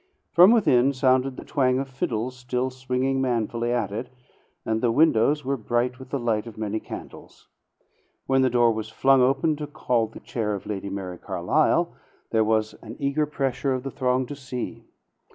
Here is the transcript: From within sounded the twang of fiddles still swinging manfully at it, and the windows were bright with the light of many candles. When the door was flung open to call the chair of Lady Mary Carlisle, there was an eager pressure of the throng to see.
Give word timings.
From 0.33 0.49
within 0.49 0.93
sounded 0.93 1.37
the 1.37 1.45
twang 1.45 1.77
of 1.77 1.87
fiddles 1.87 2.35
still 2.35 2.71
swinging 2.71 3.21
manfully 3.21 3.71
at 3.71 3.91
it, 3.91 4.09
and 4.65 4.81
the 4.81 4.91
windows 4.91 5.45
were 5.45 5.57
bright 5.57 5.99
with 5.99 6.09
the 6.09 6.17
light 6.17 6.47
of 6.47 6.57
many 6.57 6.79
candles. 6.79 7.49
When 8.25 8.41
the 8.41 8.49
door 8.49 8.71
was 8.71 8.89
flung 8.89 9.21
open 9.21 9.55
to 9.57 9.67
call 9.67 10.07
the 10.07 10.19
chair 10.19 10.55
of 10.55 10.65
Lady 10.65 10.89
Mary 10.89 11.19
Carlisle, 11.19 11.95
there 12.31 12.43
was 12.43 12.73
an 12.81 12.95
eager 12.97 13.27
pressure 13.27 13.75
of 13.75 13.83
the 13.83 13.91
throng 13.91 14.25
to 14.25 14.35
see. 14.35 14.85